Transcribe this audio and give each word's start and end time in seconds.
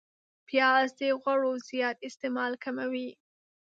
پیاز 0.47 0.87
د 0.99 1.01
غوړو 1.21 1.53
زیات 1.69 1.97
استعمال 2.07 2.53
کموي 2.63 3.09